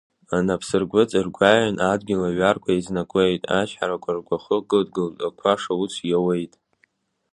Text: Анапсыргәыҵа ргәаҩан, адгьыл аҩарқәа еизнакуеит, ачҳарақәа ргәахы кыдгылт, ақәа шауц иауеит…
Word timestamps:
Анапсыргәыҵа 0.35 1.19
ргәаҩан, 1.25 1.75
адгьыл 1.91 2.21
аҩарқәа 2.29 2.71
еизнакуеит, 2.73 3.43
ачҳарақәа 3.59 4.11
ргәахы 4.17 4.57
кыдгылт, 4.69 5.17
ақәа 5.27 5.53
шауц 5.61 5.93
иауеит… 6.09 6.53